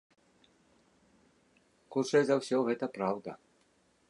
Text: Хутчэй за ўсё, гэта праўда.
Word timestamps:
Хутчэй 1.97 2.23
за 2.31 2.35
ўсё, 2.43 2.57
гэта 2.71 2.85
праўда. 2.97 3.31